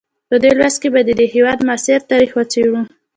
په 0.29 0.35
دې 0.43 0.51
لوست 0.59 0.77
کې 0.81 0.89
به 0.93 1.01
د 1.05 1.11
دې 1.19 1.25
هېواد 1.33 1.59
معاصر 1.67 1.99
تاریخ 2.11 2.31
وڅېړو. 2.35 2.79